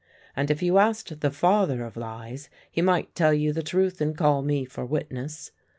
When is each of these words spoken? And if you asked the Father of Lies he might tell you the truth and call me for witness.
And 0.35 0.49
if 0.49 0.63
you 0.63 0.79
asked 0.79 1.19
the 1.19 1.29
Father 1.29 1.83
of 1.83 1.95
Lies 1.95 2.49
he 2.71 2.81
might 2.81 3.13
tell 3.13 3.35
you 3.35 3.53
the 3.53 3.61
truth 3.61 4.01
and 4.01 4.17
call 4.17 4.41
me 4.41 4.65
for 4.65 4.83
witness. 4.83 5.51